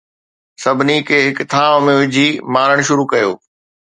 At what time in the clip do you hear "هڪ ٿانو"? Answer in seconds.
1.27-1.77